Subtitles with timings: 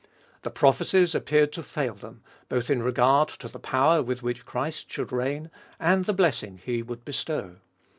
[0.41, 4.89] The prophecies appeared to fail them, both in regard to the power with which Christ
[4.91, 7.57] should reign, and the blessing He would bestow.